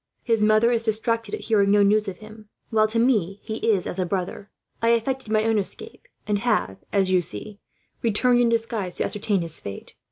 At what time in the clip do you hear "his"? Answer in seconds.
0.23-0.41, 9.43-9.59